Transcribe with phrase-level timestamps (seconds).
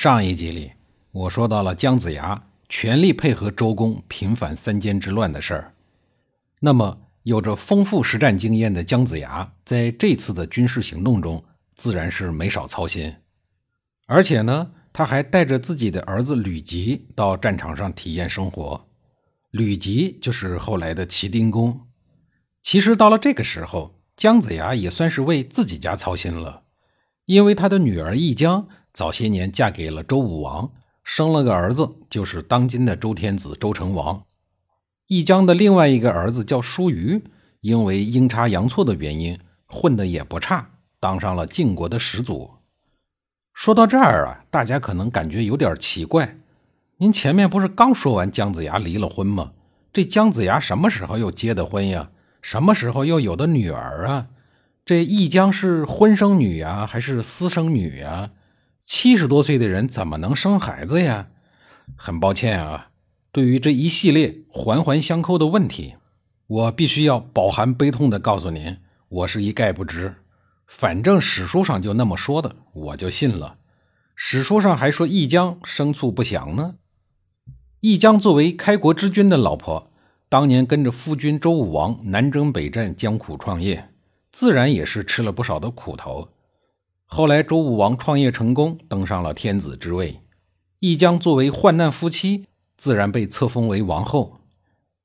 [0.00, 0.74] 上一集里，
[1.10, 5.74] 我说到了姜子牙全力配合周公平反三监之乱的事儿。
[6.60, 11.42] 那么，有着丰富实战经验的姜子牙，在这次的军事行动中，
[11.74, 13.12] 自然是没少操心。
[14.06, 18.86] 而且呢，他还带着自己的儿子吕吉到战场上体验生活。
[19.50, 21.88] 吕吉就是后来的齐丁公。
[22.62, 26.62] 其实到了这个时候，姜子牙也算是为自己家操心了，
[27.24, 28.68] 因为他的女儿易姜。
[28.98, 30.68] 早些年嫁给了周武王，
[31.04, 34.24] 生了个儿子，就是当今的周天子周成王。
[35.06, 37.22] 易江的另外一个儿子叫叔虞，
[37.60, 42.50] 因为阴差阳错的原因，混得也不差，当上了晋国的始祖。
[43.54, 46.36] 说到这儿啊，大家可能感觉有点奇怪，
[46.96, 49.52] 您前面不是刚说完姜子牙离了婚吗？
[49.92, 52.10] 这姜子牙什么时候又结的婚呀？
[52.42, 54.26] 什么时候又有的女儿啊？
[54.84, 58.30] 这易江是婚生女呀，还是私生女呀？
[58.90, 61.28] 七十多岁的人怎么能生孩子呀？
[61.94, 62.88] 很抱歉啊，
[63.30, 65.96] 对于这一系列环环相扣的问题，
[66.46, 68.78] 我必须要饱含悲痛地告诉您，
[69.10, 70.14] 我是一概不知。
[70.66, 73.58] 反正史书上就那么说的，我就信了。
[74.16, 76.76] 史书上还说易姜生卒不详呢。
[77.80, 79.92] 易姜作为开国之君的老婆，
[80.30, 83.90] 当年跟着夫君周武王南征北战，艰苦创业，
[84.32, 86.30] 自然也是吃了不少的苦头。
[87.10, 90.20] 后来，周武王创业成功，登上了天子之位。
[90.78, 92.44] 易姜作为患难夫妻，
[92.76, 94.40] 自然被册封为王后。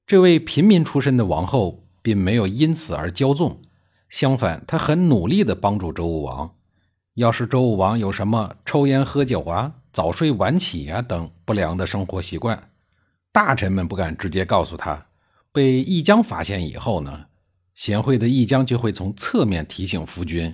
[0.05, 3.61] 这位平民出身的王后，并没有因此而骄纵，
[4.09, 6.53] 相反，她很努力地帮助周武王。
[7.13, 12.69] 要是周武王有什么抽烟喝酒啊、早睡晚起啊等不良的生活习惯，
[13.31, 15.07] 大臣们不敢直接告诉他。
[15.53, 17.27] 被易姜发现以后呢，
[17.73, 20.53] 贤惠的易姜就会从侧面提醒夫君。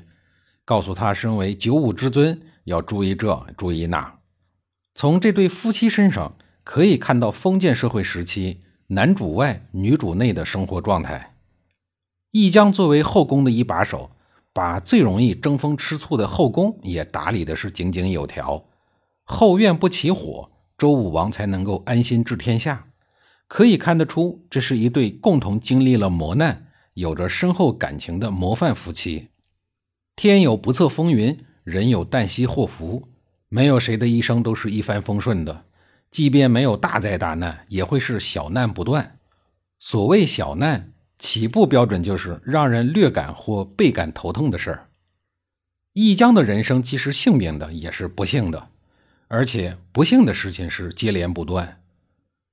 [0.70, 4.20] 告诉他，身为九五之尊，要注意这，注意那。
[4.94, 11.34] 从这对夫妻身上可以看到封建社会时期男主外女主内的生活状态。
[12.30, 14.12] 易江作为后宫的一把手，
[14.54, 18.64] 把最容易争风吃醋的后宫也打理的是井井有条，
[19.24, 22.86] 后院不起火，周武王才能够安心治天下。
[23.48, 29.29] 可以看得出，这是一对共同经历了磨难、有着深厚感情的模范夫妻。
[30.22, 33.08] 天有不测风云，人有旦夕祸福，
[33.48, 35.64] 没有谁的一生都是一帆风顺的。
[36.12, 39.18] 即便没有大灾大难，也会是小难不断。
[39.80, 44.90] 所谓小难，起步标准就是让人略感或倍感头痛的事儿。
[45.94, 48.68] 易江的人生既是幸运的，也是不幸的，
[49.30, 51.82] 而且不幸的事情是接连不断。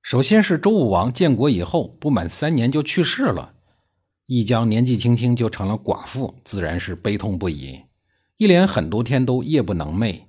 [0.01, 3.55] 首先是周武王建国以后不满三年就去世了。
[4.27, 7.79] 易江年纪轻轻就成了寡妇，自然是悲痛不已，
[8.35, 10.23] 一连很多天都夜不能寐。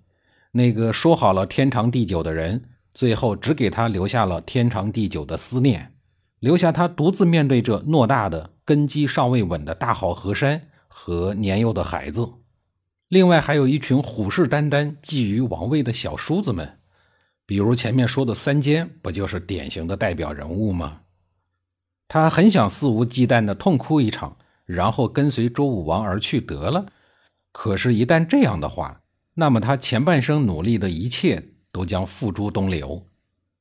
[0.52, 5.94] 那个说好了天长地久的人，最后只给他留下了天长地久的思念，
[6.38, 12.28] 留下他独自面对着偌大的根基尚未稳的大好河山和年幼的孩子。
[13.08, 16.78] 另外还有一群虎视眈眈、觊觎王位的小叔子们，
[17.44, 21.00] 比如前面说的三监，不就是典型的代表人物吗？
[22.08, 26.86] 他很想肆无忌惮地痛哭一场，然后跟随周武王而去得了。
[27.52, 29.02] 可是，一旦这样的话，
[29.34, 33.06] 那么他前半生努力的一切都将付诸东流。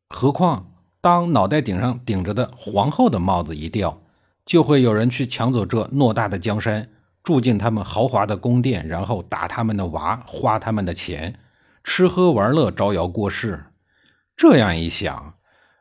[0.10, 0.72] 何况，
[1.02, 4.02] 当脑袋顶上顶着的皇后的帽子一掉，
[4.46, 6.90] 就会有人去抢走这偌大的江山，
[7.24, 11.38] 住进他们豪华的宫殿，然后打他们的娃，花他们的钱，
[11.84, 13.66] 吃喝玩乐，招摇过市。
[14.38, 15.34] 这样一想，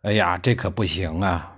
[0.03, 1.56] 哎呀，这可不行啊！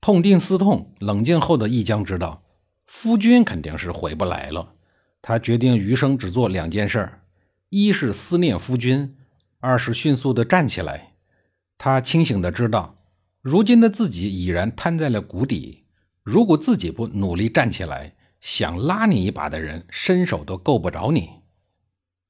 [0.00, 2.42] 痛定思痛，冷静后的易江知道，
[2.86, 4.74] 夫君肯定是回不来了。
[5.20, 7.10] 他决定余生只做两件事：
[7.68, 9.16] 一是思念夫君，
[9.58, 11.14] 二是迅速的站起来。
[11.76, 12.96] 他清醒的知道，
[13.42, 15.84] 如今的自己已然瘫在了谷底。
[16.22, 21.30] 如果自己不努力站起来，想拉你一把的人，伸手都够不着你。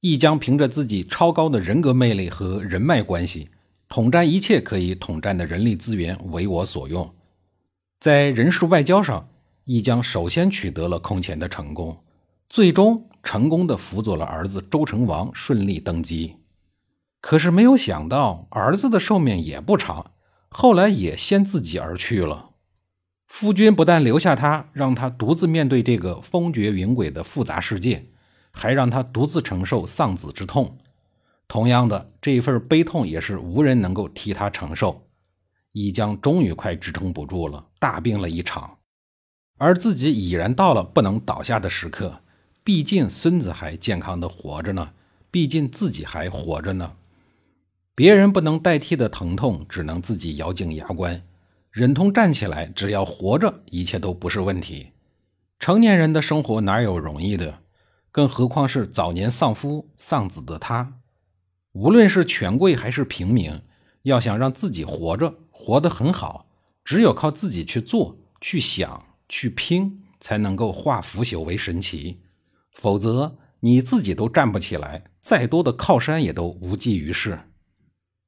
[0.01, 3.49] 易江凭着自己超高的人格魅力和人脉关系，
[3.87, 7.13] 统战一切可以统战的人力资源，为我所用。
[7.99, 9.27] 在人事外交上，
[9.65, 12.01] 易江首先取得了空前的成功，
[12.47, 16.37] 最终成功的辅佐了儿子周成王顺利登基。
[17.19, 20.11] 可是没有想到，儿子的寿命也不长，
[20.47, 22.51] 后来也先自己而去了。
[23.27, 28.05] 夫君不但留下他，让他独自面对这个风绝云诡的复杂世界，
[28.51, 30.77] 还让他独自承受丧子之痛。
[31.49, 35.08] 同样的，这一份悲痛也是无人能够替他承受。
[35.73, 38.77] 一江终于快支撑不住了，大病了一场，
[39.57, 42.21] 而自己已然到了不能倒下的时刻。
[42.63, 44.91] 毕竟孙子还健康的活着呢，
[45.31, 46.95] 毕竟自己还活着呢。
[47.95, 51.21] 别人不能代替的疼痛，只能自己咬紧牙关，
[51.71, 52.67] 忍痛站起来。
[52.67, 54.91] 只要活着，一切都不是问题。
[55.59, 57.59] 成年人的生活哪有容易的？
[58.11, 60.99] 更何况是早年丧夫丧子的他。
[61.73, 63.61] 无论是权贵还是平民，
[64.03, 66.45] 要想让自己活着活得很好，
[66.85, 72.21] 只有靠自己去做、去想、去拼，才能够化腐朽为神奇。
[72.71, 77.41] 否则，你自己都站不起来，再多的靠山也都无济于事。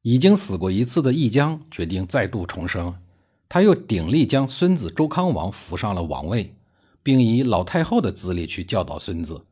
[0.02, 2.98] 已经死过一次的义江决定再度重生，
[3.48, 6.54] 他又鼎力将孙子周康王扶上了王位，
[7.02, 9.46] 并以老太后的资历去教导孙子，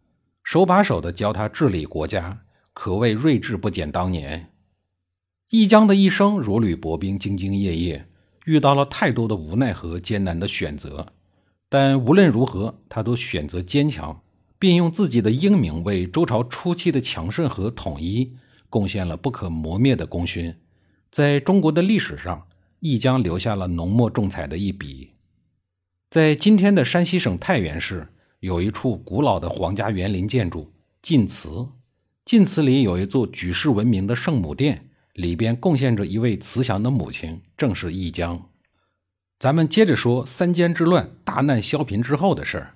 [0.43, 2.41] 手把手的教他治理国家。
[2.73, 4.51] 可谓睿智不减当年。
[5.49, 8.07] 易江的一生如履薄冰，兢兢业业，
[8.45, 11.13] 遇到了太多的无奈和艰难的选择，
[11.67, 14.21] 但无论如何，他都选择坚强，
[14.59, 18.35] 并用自己的英明为周朝初期的强盛和统一
[18.69, 20.55] 贡献了不可磨灭的功勋。
[21.09, 22.45] 在中国的历史上，
[22.79, 25.13] 易江留下了浓墨重彩的一笔。
[26.11, 28.07] 在今天的山西省太原市，
[28.41, 31.69] 有一处古老的皇家园林建筑——晋祠。
[32.23, 34.88] 晋祠里有一座举世闻名的圣母殿，
[35.19, 38.49] 里边贡献着一位慈祥的母亲，正是义江。
[39.37, 42.75] 咱们接着说三监之乱大难消平之后的事儿。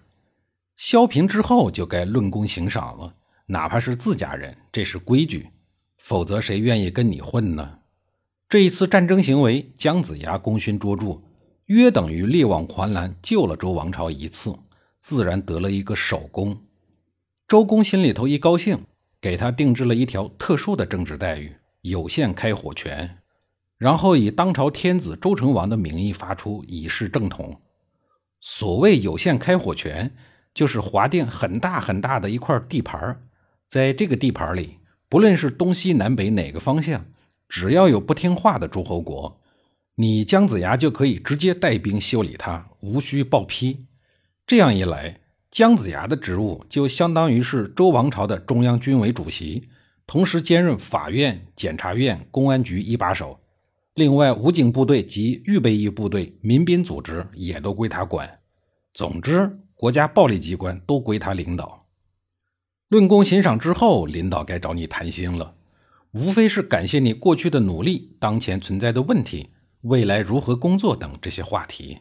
[0.76, 5.48] 消平之后就该论功行赏了，哪怕是自家人，这是规矩，
[5.98, 7.80] 否则谁愿意跟你混呢？
[8.50, 11.22] 这一次战争行为，姜子牙功勋卓著，
[11.68, 14.54] 约等于力挽狂澜，救了周王朝一次，
[15.02, 16.58] 自然得了一个首功。
[17.48, 18.84] 周公心里头一高兴。
[19.22, 23.18] 给他定制了一条特殊的政治待遇——有限开火权，
[23.78, 27.60] 然后以当朝天子周成王的名义发出，以示正统。
[28.40, 30.16] 所谓有限开火权，
[30.54, 33.22] 就是划定很大很大的一块地盘
[33.68, 34.78] 在这个地盘里，
[35.10, 37.06] 不论是东西南北哪个方向，
[37.50, 39.42] 只要有不听话的诸侯国，
[39.96, 43.88] 你姜子牙就可以直接带兵修理他，无需报批。
[44.48, 45.20] 这样一来，
[45.52, 49.68] 姜子牙的职务就相当于是周王朝的中央军委主席，
[50.14, 53.40] 同时兼任法院、检察院、公安局一把手。
[53.96, 58.30] 另外，武警部队及预备役部队、民兵组织也都归他管。
[58.94, 61.88] 总之，国家暴力机关都归他领导。
[62.90, 65.56] 论功行赏之后，领导该找你谈心了，
[66.12, 69.50] 无非是感谢你过去的努力、当前存在的问题、
[69.82, 71.98] 未来如何工作等这些话题。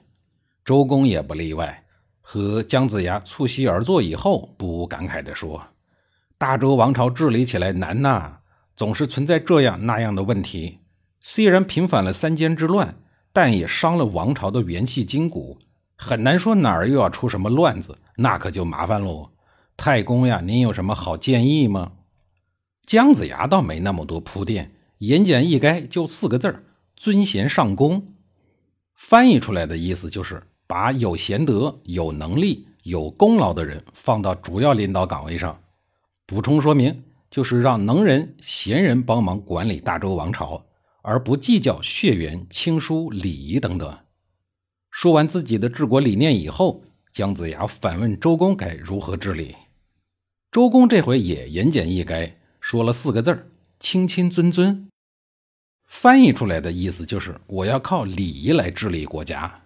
[0.67, 1.83] 周公也不例外。
[2.21, 5.67] 和姜子牙促膝而坐以后，不无感慨地说
[6.43, 8.39] ：“大周王朝治理起来难呐，
[8.75, 10.81] 总是存在这样那样的问题。
[11.21, 12.97] 虽然平反了三监之乱，
[13.33, 15.57] 但也伤了王朝的元气筋骨，
[15.97, 19.31] 很难说哪儿又要出什么乱子，那可就麻烦喽。
[19.77, 21.93] 太公呀，您有什么好建议吗？”
[22.85, 26.65] 姜子牙倒没那么多铺垫，言简意赅，就四个字儿：
[26.97, 28.15] 尊贤上公。
[28.97, 30.43] 翻译出来的意思就是。
[30.67, 35.57] 把有贤德、有能力、有功劳的人放到主要领导岗位上。
[36.33, 40.65] 补充说明，就是让能人、贤人帮忙管理大周王朝，
[41.03, 43.99] 而不计较血缘、亲疏、礼仪等等。
[44.91, 49.55] 说完自己的治国理念以后，姜子牙反问周公该如何治理。
[50.51, 53.49] 周公这回也言简意赅，说了四个字儿：
[53.79, 54.89] 亲亲尊尊。
[55.85, 59.61] 翻译出来的意思就是，我要靠礼仪来治理国家。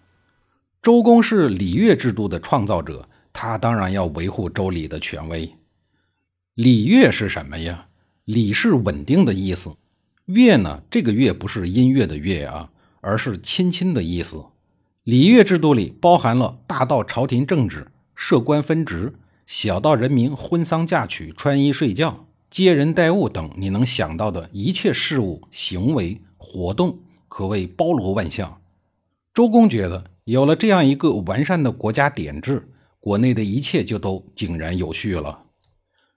[0.83, 5.56] 周公是礼乐制度的创造者，他当然要维护周礼的权威。
[6.57, 7.89] 礼乐是什么呀？
[8.25, 9.77] 礼是稳定的意思，
[10.25, 10.83] 乐呢？
[10.91, 12.71] 这个乐不是音乐的乐啊，
[13.03, 14.43] 而是亲亲的意思。
[15.05, 19.13] 礼乐制度里包含了大到朝廷政治、设官分职，
[19.47, 28.63] 小到人民婚丧嫁娶、穿衣睡觉、接人待物等你能想到的一切事物、行为、活动，可谓包罗万象。
[29.35, 30.11] 周公觉得。
[30.25, 35.43] 有了这样一个完善的国家典制，国内的一切就都井然有序了。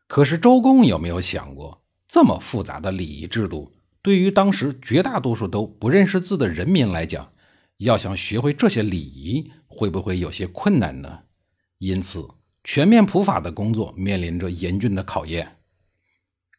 [0.09, 7.31] 可是周公有没有想过，这么复杂的礼仪制度，对于当时绝大多数都不认识字的人民来讲，
[7.77, 11.19] 要想学会这些礼仪，会不会有些困难呢？
[11.77, 12.27] 因此，
[12.63, 15.57] 全面普法的工作面临着严峻的考验。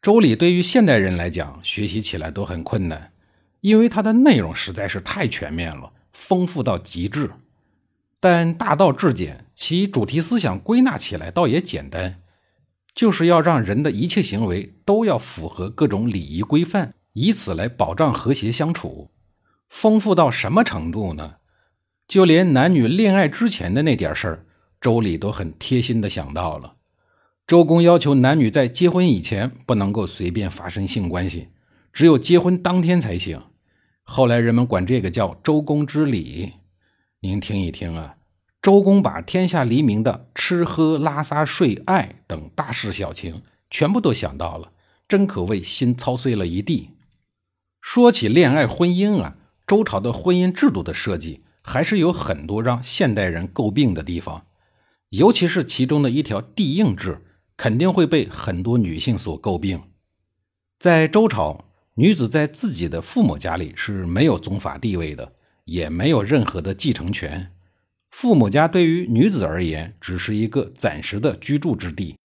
[0.01, 3.11] 周礼对于现代人来讲，学习起来都很困难，
[3.59, 7.29] 因为它的内容实在是太全面了，丰富到极致。
[8.21, 12.21] 但大道至简，其主题思想归纳起来倒也简单，
[12.93, 19.11] 就是要让人的一切行为都要符合各种礼仪规范，以此来保障和谐相处。
[19.69, 21.35] 丰富到什么程度呢？
[22.07, 24.45] 就连男女恋爱之前的那点事儿，
[24.81, 26.75] 周礼都很贴心的想到了。
[27.47, 31.49] 周公要求男女在结婚以前不能够随便发生性关系，
[31.93, 33.41] 只有结婚当天才行。
[34.03, 36.53] 后来人们管这个叫周公之礼。
[37.21, 38.15] 您听一听啊，
[38.61, 44.71] 周公把天下黎民的吃喝拉撒睡爱等大事小情全部都想到了，
[45.07, 46.91] 真可谓心操碎了一地。
[47.81, 54.45] 说起恋爱婚姻啊，周朝的婚姻制度的设计还是有很多让现代人诟病的地方，
[55.09, 57.25] 尤其是其中的一条帝应制。
[57.57, 59.83] 肯定会被很多女性所诟病。
[60.79, 65.33] 在周朝，女子在自己的父母家里是没有宗法地位的，
[65.65, 67.51] 也没有任何的继承权。
[68.11, 72.17] 父母家对于女子而言，只是一个暂时的居住之地，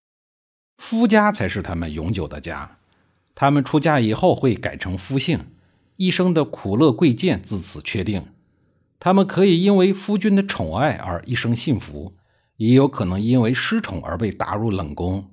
[0.76, 2.78] 夫家才是他们永久的家。
[3.34, 5.46] 他们出嫁以后会改成夫姓，
[5.96, 8.26] 一生的苦乐贵贱自此确定。
[8.98, 12.14] 他们可以因为夫君的宠爱而一生幸福。
[12.58, 15.30] 也有可能因为失宠而被打入冷宫，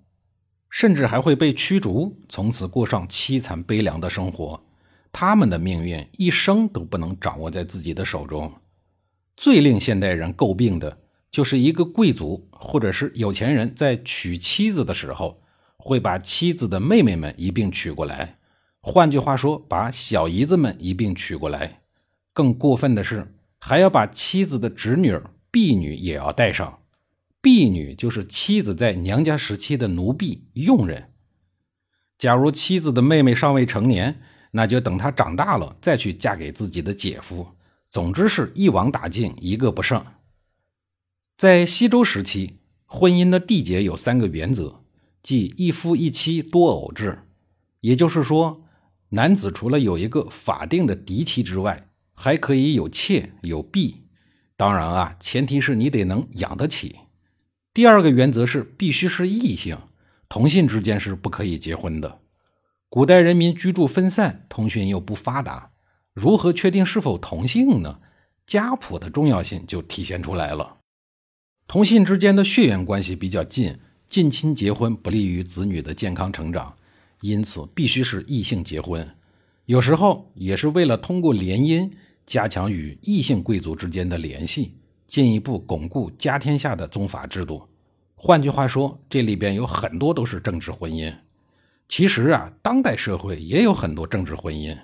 [0.70, 4.62] 甚至还会被驱逐，从此过上凄惨悲凉的生活。
[5.14, 8.52] 他们的命运一生都不能掌握在自己的手中。
[9.36, 11.00] 最令现代人诟病的
[11.32, 15.42] 就是一个贵族或者是有钱人在娶妻子的时候，
[15.78, 18.38] 会把妻子的妹妹们一并娶过来，
[18.80, 21.82] 换句话说，把小姨子们一并娶过来。
[22.34, 26.80] 更过分的是，还要把妻子的侄女、婢女也要带上。
[27.42, 31.10] 婢女就是妻子在娘家时期的奴婢佣人。
[32.18, 34.22] 假如妻子的妹妹尚未成年，
[34.52, 37.48] 那就等她长大了再去嫁给自己的姐夫。
[37.94, 40.04] 总之是一网打尽，一个不剩。
[41.38, 42.58] 在西周时期，
[42.88, 44.84] 婚姻的缔结有三个原则，
[45.22, 47.20] 即一夫一妻多偶制。
[47.82, 48.64] 也就是说，
[49.10, 54.08] 男子除了有一个法定的嫡妻之外，还可以有妾有婢。
[54.58, 56.96] 当然啊，前提是你得能养得起。
[57.76, 59.78] 第二个原则是必须是异性，
[60.28, 62.22] 同性之间是不可以结婚的。
[62.90, 65.73] 古代人民居住分散，通讯又不发达，
[66.14, 68.00] 如何确定是否同性呢？
[68.46, 70.78] 家谱的重要性就体现出来了。
[71.68, 76.76] 同性之间的血缘关系比较近，近亲结婚不利于子女的健康成长，
[77.22, 79.10] 因此必须是异性结婚。
[79.66, 81.90] 有时候也是为了通过联姻
[82.26, 84.78] 加强与异性贵族之间的联系。
[85.06, 87.62] 进一步巩固家天下的宗法制度。
[88.16, 91.14] 换句话说，这里边有很多都是政治婚姻。
[91.88, 94.76] 其实啊，当代社会也有很多政治婚姻。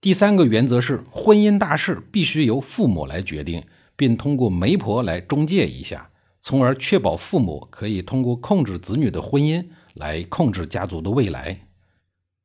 [0.00, 3.64] 第三个原则是，婚姻大事必须由父母来决定，
[3.96, 6.08] 并通过媒婆来中介一下，
[6.40, 11.66] 从而确保父母可以通过控制子女的婚姻来控制家族的未来。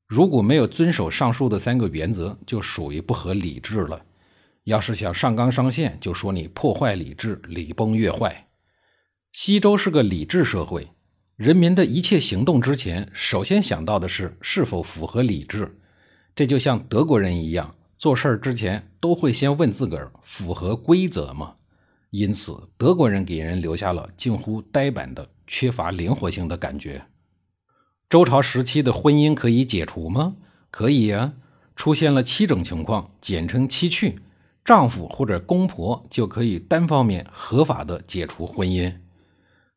[0.08, 4.04] 如果没有遵守上述的三个原则，就属于不合理智了。
[4.64, 8.48] 要是想上纲上线，就说你破坏礼制，礼崩乐坏。
[9.32, 10.90] 西周是个礼制社会，
[11.36, 15.80] 人民的一切行动之前，首先想到的是是否符合礼制。
[16.36, 21.56] 这就像德国人一样，做事儿之前都会先问自个儿符合规则吗？
[22.10, 27.06] 因此，德国人给人留下了近乎呆板的、缺乏灵活性的感觉。
[28.10, 30.36] 周朝时期的婚姻可以解除吗？
[30.70, 31.34] 可以呀，
[31.76, 34.20] 出现了七种情况，简称七去。
[34.64, 38.96] 丈夫或者公婆就可以单方面合法的解除婚姻。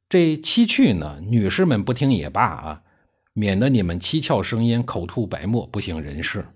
[0.09, 2.83] 这七去呢，女士们不听也罢啊，
[3.38, 6.47] 免得你们七窍生烟、口吐白沫、不省人事。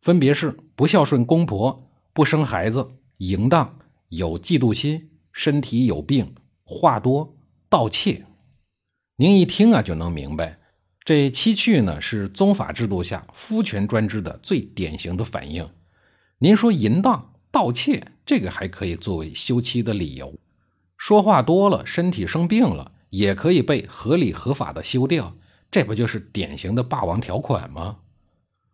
[0.00, 3.76] 分别是不孝顺公婆、不生孩子、淫荡、
[4.10, 7.36] 有嫉妒心、身体有病、话多、
[7.68, 8.24] 盗窃。
[9.16, 10.60] 您一听啊就能明白，
[11.04, 15.68] 这七去呢是宗法制度下夫权专制的最典型的反应。
[16.38, 17.32] 您说淫荡？
[17.50, 20.38] 盗窃这个还可以作为休妻的理由，
[20.96, 25.36] 说话多了，身体生病了，也可以被合理合法的休掉，
[25.74, 27.96] 这不就是典型的霸王条款吗？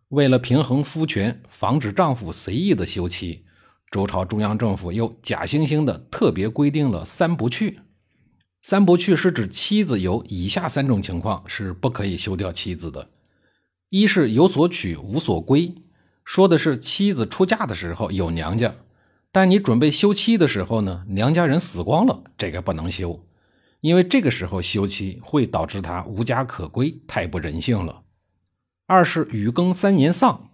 [0.09, 3.43] 为了平衡夫权，防止丈夫随意的休妻，
[3.89, 7.79] 周朝中央政府又假惺惺的特别规定了三不去。
[8.61, 13.09] 三不去是指妻子有以下三种情况是不可以休掉妻子的：
[13.89, 15.73] 一是有所娶无所归。
[16.23, 18.75] 说的是妻子出嫁的时候有娘家，
[19.31, 23.25] 但你准备休妻的时候呢，娘家人死光了，这个不能休，
[23.81, 28.03] 因为这个时候休妻会导致他无家可归，太不人性了。
[28.85, 30.51] 二是雨庚三年丧，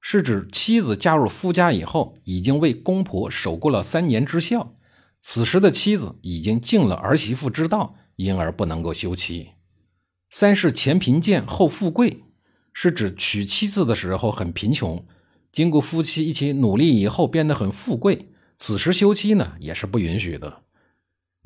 [0.00, 4.74] 是指妻子嫁入夫家以后，已经为公婆守过了三年之孝，
[5.20, 9.50] 此时的妻子已经尽了儿媳妇之道，因而不能够休妻。
[10.30, 12.24] 三是前贫贱后富贵，
[12.72, 15.06] 是指娶妻子的时候很贫穷，
[15.52, 20.62] 经过夫妻一起努力以后变得很富贵，此时休妻呢也是不允许的。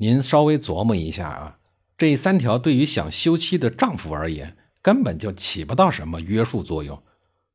[0.01, 1.59] 您稍微琢磨一下啊，
[1.95, 6.99] 这三条对于想休妻的丈夫而言，根本就起不到什么约束作用。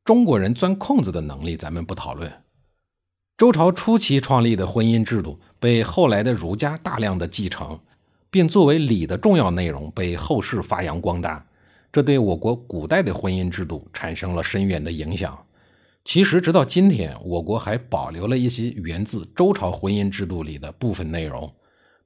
[0.05, 2.31] 中国人钻空子的能力咱们不讨论。
[3.37, 7.77] 周朝初期创立的婚姻制度被后来的儒家大量的继承。
[8.29, 11.45] 并作为礼的重要内容被后世发扬光大，
[11.91, 15.37] 这对我国古代的婚姻制度产生了深远的影响。
[16.03, 21.49] 其实，直到今天，我国还保留了一些源自周朝婚姻制度里的部分内容，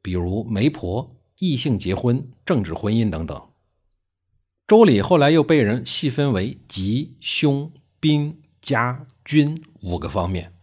[0.01, 3.41] 比如媒婆、异性结婚、政治婚姻等等。
[4.67, 10.53] 周礼后来又被人细分为吉、凶、兵、家、君五个方面。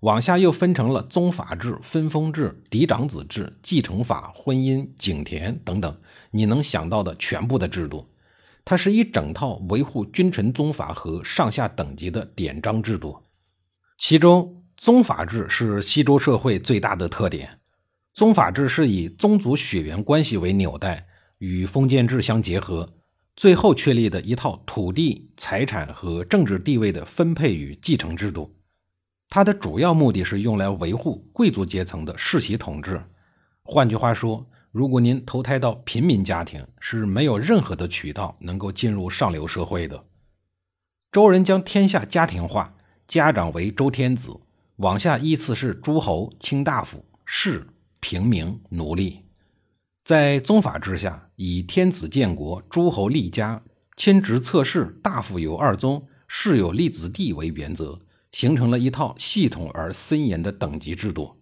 [0.00, 6.00] 往下又分成了宗法制、分封制、嫡长子制、继承法、婚姻、井田等等，
[6.30, 8.06] 你能想到的全部的制度，
[8.64, 13.20] 它是一整套维护君臣宗法和上下等级的典章制度。
[13.96, 17.58] 其中，宗法制是西周社会最大的特点。
[18.18, 21.06] 宗法制是以宗族血缘关系为纽带，
[21.38, 22.92] 与封建制相结合，
[23.36, 28.52] 最后确立的一套土地、财产和政治地位的分配与继承制度。
[29.28, 33.00] 它的主要目的是用来维护贵族阶层的世袭统治。
[33.62, 40.06] 换句话说，如果您投胎到平民家庭，是没有任何的渠道能够进入上流社会的。
[41.12, 42.74] 周人将天下家庭化，
[43.06, 44.40] 家长为周天子，
[44.78, 47.64] 往下依次是诸侯、卿大夫、士、
[48.00, 49.24] 平民、奴隶。
[50.04, 53.62] 在宗法之下，以天子建国、诸侯立家、
[53.96, 57.98] 亲职侧室、大夫有二宗、士有立子弟为原则。
[58.30, 61.40] 形成了一套系统而森严的等级制度。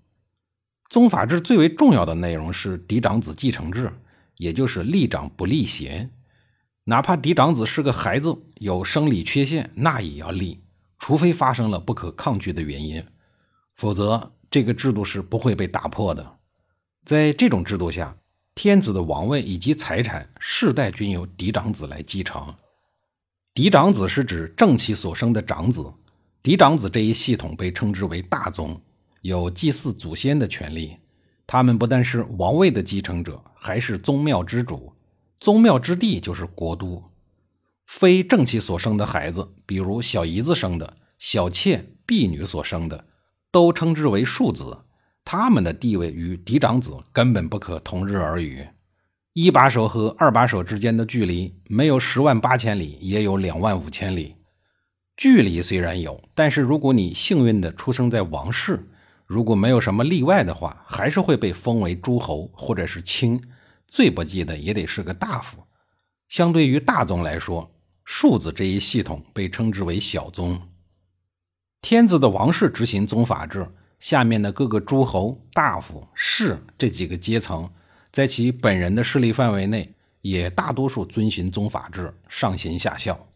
[0.89, 3.93] 宗法制最为重要的内容是嫡长子继承制，
[4.37, 6.13] 也就是立长不立贤。
[6.85, 10.63] 哪怕嫡长子是个孩子，有生理缺陷，那也要立，
[11.01, 13.05] 除非发生了不可抗拒的原因，
[13.75, 16.39] 否则这个制度是不会被打破的。
[17.07, 18.17] 在这种制度下，
[18.57, 22.53] 天子的王位以及财产世代均由嫡长子来继承。
[23.55, 25.87] 嫡长子是指正妻所生的长子。
[26.43, 28.81] 嫡长子这一系统被称之为大宗，
[29.21, 30.97] 有祭祀祖先的权利。
[31.47, 34.93] 他们不但是王位的继承者，还是宗庙之主。
[35.39, 37.01] 宗庙之地就是国都。
[37.87, 43.07] 非正妻所生的孩子，比如小姨子生的、小妾、婢女所生的，
[43.53, 44.79] 都称之为庶子。
[45.29, 48.65] 他们的地位与嫡长子根本不可同日而语。
[49.33, 54.37] 一把手和二把手之间的距离，没有十万八千里，也有两万五千里。
[55.17, 58.89] 距离虽然有，但是如果你幸运的出生在王室，
[59.27, 63.43] 如果没有什么例外的话，还是会被封为诸侯或者是卿，
[63.89, 65.59] 最不济的也得是个大夫。
[66.29, 70.63] 相对于大宗来说，庶子这一系统被称之为小宗。
[71.83, 73.69] 天子的王室执行宗法制，
[74.07, 77.69] 下面的各个诸侯、大夫、士这几个阶层，
[78.13, 83.27] 在其本人的势力范围内，也大多数遵循宗法制，上行下效。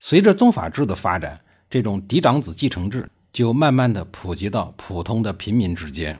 [0.00, 6.18] 随着宗法制的发展，这种嫡长子继承制就慢慢的普及到普通的平民之间。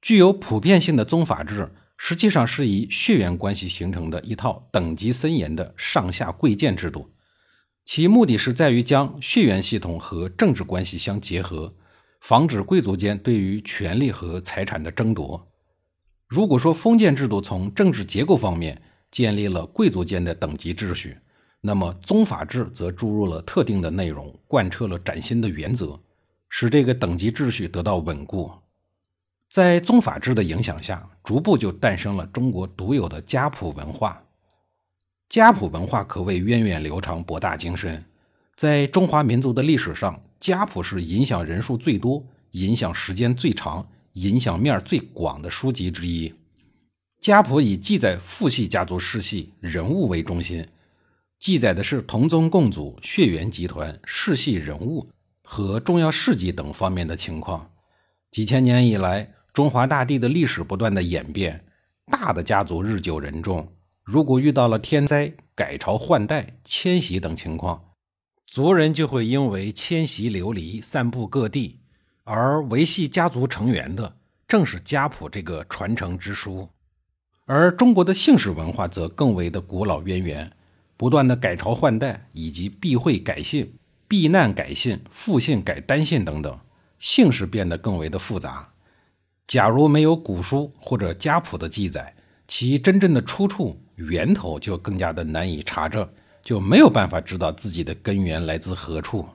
[0.00, 7.10] 具有普遍性的宗法制，实际上是以血缘关系形成的一套等级森严的上下贵贱制度，
[7.84, 11.74] 其目的是在于将血缘系统和政治关系相结合，
[12.22, 15.44] 防止贵族间对于权力和财产的争夺。
[16.28, 18.80] 如果说封建制度从政治结构方面
[19.10, 21.18] 建立了贵族间的等级秩序，
[21.60, 25.98] 那么宗法制则注入了特定的内容，贯彻了崭新的原则，
[26.48, 28.52] 使这个等级秩序得到稳固。
[29.50, 34.22] 在宗法制的影响下，逐步就诞生了中国独有的家谱文化。
[35.28, 38.04] 家谱文化可谓源远流长、博大精深。
[38.54, 46.34] 在中华民族的历史上，家谱是影响人数最多、影响时间最长、影响面最广的书籍之一。
[47.20, 50.66] 家谱以记载父系家族世系人物为中心。
[51.38, 55.08] 记载的是同宗共祖、血缘集团、世系人物
[55.44, 57.70] 和重要事迹等方面的情况。
[58.32, 61.64] 几千年以来，中华大地的历史不断的演变，
[62.06, 67.91] 大的家族日久人众，如果遇到了天灾、改朝换代、迁徙等情况，
[68.52, 71.78] 族人就会因为迁徙流离，散布各地。
[72.24, 74.14] 而维系家族成员的，
[74.46, 76.68] 正是家谱这个传承之书。
[77.46, 80.52] 而中国的姓氏文化则更为的古老渊源。
[80.98, 83.72] 不断的改朝换代，以及避讳改姓、
[84.06, 86.60] 避难改姓、复姓改单姓等等，
[86.98, 88.68] 姓氏变得更为的复杂。
[89.46, 92.14] 假如没有古书或者家谱的记载，
[92.46, 96.06] 其真正的出处源头就更加的难以查证，
[96.42, 99.26] 就没有办法知道自己的根源来自何处。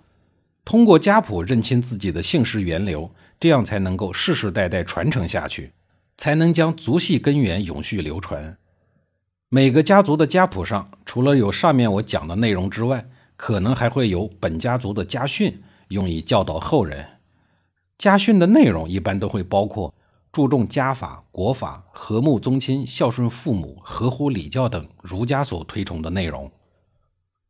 [0.66, 5.72] 通过家谱认清自己的姓氏源流，这样才能够世世代代传承下去，
[6.18, 8.58] 才能将族系根源永续流传。
[9.50, 17.06] 每个家族的家谱上，除了有上面我讲的内容之外，可能还会有本家族的家训，用以教导后人。
[17.98, 19.94] 家训的内容一般都会包括
[20.34, 26.52] 注重家法、国法、和睦宗亲、孝顺父母、合乎礼教等儒家所推崇的内容。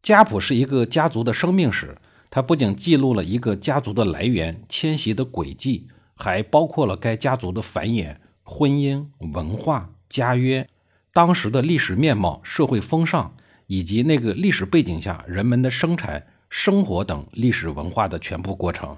[0.01, 1.97] 家谱是一个家族的生命史。
[2.29, 10.67] 它不仅记录了一个家族的来源、迁徙的轨迹，还包括了该家族的繁衍、婚姻、文化、家约、
[11.13, 13.33] 当时的历史面貌、社会风尚，
[13.67, 18.97] 以及那个历史背景下人们的生产、生活等历史文化的全部过程。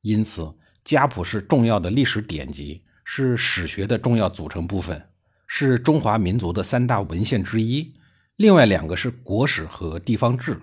[0.00, 5.06] 因此，家谱是重要的历史典籍，是史学的重要组成部分，
[5.46, 7.92] 是中华民族的三大文献之一。
[8.36, 10.60] 另外两个是国史和地方志。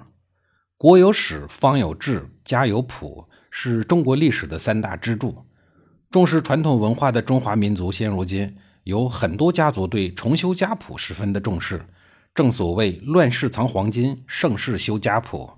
[0.77, 5.45] 国有史，方有志，家有谱，是中国历史的三大支柱。
[6.10, 11.86] 重视传统文化的中华民族，现如今有很多家族对重修家谱十分的重视。
[12.36, 15.49] 正所谓“乱世藏黄金，盛世修家谱”。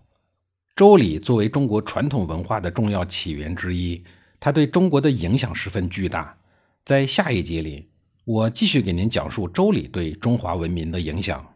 [0.75, 4.03] 周礼作为中国传统文化的重要起源之一，
[4.39, 6.37] 它对中国的影响十分巨大。
[6.85, 7.89] 在下一节里，
[8.25, 11.52] 我继续给您讲述周礼对中华文明的影响。